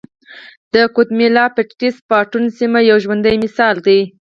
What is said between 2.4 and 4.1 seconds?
سیمه یې یو ژوندی مثال دی